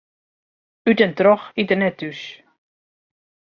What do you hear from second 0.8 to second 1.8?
Ut en troch iet er